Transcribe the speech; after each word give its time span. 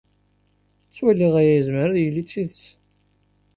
Ttwaliɣ 0.87 1.33
aya 1.41 1.53
yezmer 1.57 1.87
ad 1.89 1.97
yili 2.03 2.23
d 2.25 2.27
tidet. 2.31 2.63